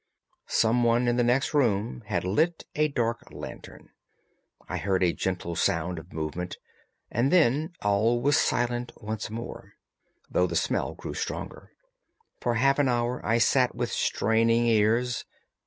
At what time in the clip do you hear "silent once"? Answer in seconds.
8.35-9.29